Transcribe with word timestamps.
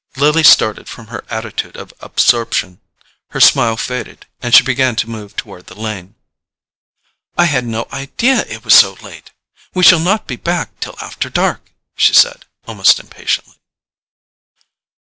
Lily 0.17 0.41
started 0.43 0.89
from 0.89 1.09
her 1.13 1.23
attitude 1.29 1.77
of 1.77 1.93
absorption; 1.99 2.81
her 3.29 3.39
smile 3.39 3.77
faded 3.77 4.25
and 4.41 4.51
she 4.55 4.63
began 4.63 4.95
to 4.95 5.07
move 5.07 5.35
toward 5.35 5.67
the 5.67 5.79
lane. 5.79 6.15
"I 7.37 7.45
had 7.45 7.65
no 7.67 7.87
idea 7.93 8.43
it 8.49 8.65
was 8.65 8.73
so 8.73 8.93
late! 9.03 9.29
We 9.75 9.83
shall 9.83 9.99
not 9.99 10.25
be 10.25 10.37
back 10.37 10.79
till 10.79 10.95
after 11.01 11.29
dark," 11.29 11.69
she 11.95 12.13
said, 12.15 12.45
almost 12.65 12.99
impatiently. 12.99 13.57